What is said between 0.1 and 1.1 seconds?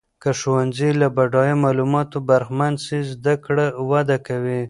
که ښوونځۍ له